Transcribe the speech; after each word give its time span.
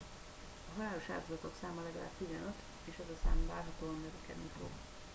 a 0.67 0.77
halálos 0.77 1.09
áldozatok 1.09 1.53
száma 1.61 1.83
legalább 1.83 2.09
15 2.17 2.39
és 2.85 2.93
ez 2.93 3.15
a 3.15 3.19
szám 3.23 3.47
várhatóan 3.47 3.95
növekedni 3.95 4.49
fog 4.59 4.67